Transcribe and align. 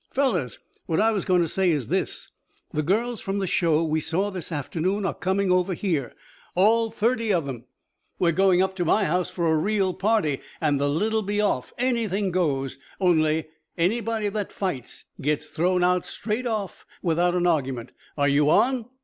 "Fellows! 0.09 0.57
What 0.87 0.99
I 0.99 1.11
was 1.11 1.25
going 1.25 1.43
to 1.43 1.47
say 1.47 1.69
is 1.69 1.89
this: 1.89 2.29
the 2.73 2.81
girls 2.81 3.21
from 3.21 3.37
the 3.37 3.45
show 3.45 3.83
we 3.83 4.01
saw 4.01 4.31
this 4.31 4.51
afternoon 4.51 5.05
are 5.05 5.13
coming 5.13 5.51
over 5.51 5.75
here 5.75 6.11
all 6.55 6.89
thirty 6.89 7.31
of 7.31 7.47
'em. 7.47 7.65
We're 8.17 8.31
going 8.31 8.63
up 8.63 8.75
to 8.77 8.83
my 8.83 9.03
house 9.03 9.29
for 9.29 9.45
a 9.45 9.55
real 9.55 9.93
party. 9.93 10.41
And 10.59 10.81
the 10.81 10.89
lid'll 10.89 11.21
be 11.21 11.39
off. 11.39 11.71
Anything 11.77 12.31
goes 12.31 12.79
only 12.99 13.45
anybody 13.77 14.29
that 14.29 14.51
fights 14.51 15.03
gets 15.21 15.45
thrown 15.45 15.83
out 15.83 16.03
straight 16.03 16.47
off 16.47 16.87
without 17.03 17.35
an 17.35 17.45
argument. 17.45 17.91
Are 18.17 18.27
you 18.27 18.49
on?" 18.49 18.87